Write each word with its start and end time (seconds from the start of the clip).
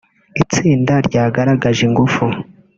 itsinda 0.41 0.93
ryagaragaje 1.07 1.81
ingufu 1.87 2.23